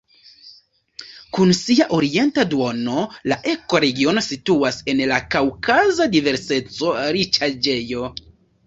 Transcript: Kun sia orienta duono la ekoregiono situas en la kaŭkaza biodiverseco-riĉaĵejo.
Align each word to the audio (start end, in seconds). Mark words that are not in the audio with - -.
Kun 1.37 1.51
sia 1.57 1.87
orienta 1.97 2.45
duono 2.55 2.97
la 3.33 3.37
ekoregiono 3.53 4.25
situas 4.31 4.81
en 4.95 5.03
la 5.15 5.21
kaŭkaza 5.37 5.95
biodiverseco-riĉaĵejo. 6.17 8.13